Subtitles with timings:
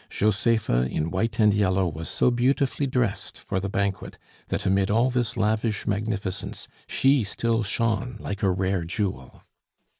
[0.09, 5.11] Josepha, in white and yellow, was so beautifully dressed for the banquet, that amid all
[5.11, 9.43] this lavish magnificence she still shone like a rare jewel.